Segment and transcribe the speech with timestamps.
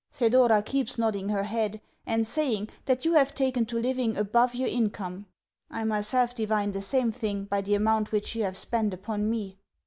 [0.11, 4.67] Thedora keeps nodding her head, and saying that you have taken to living above your
[4.67, 5.27] income.
[5.69, 9.59] I myself divine the same thing by the amount which you have spent upon me.